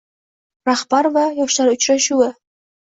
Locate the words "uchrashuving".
1.77-2.39